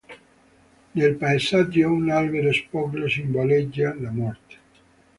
Nel 0.95 1.13
paesaggio 1.15 1.91
un 1.93 2.09
albero 2.09 2.51
spoglio 2.51 3.07
simboleggia 3.07 3.95
la 3.99 4.09
morte. 4.09 4.55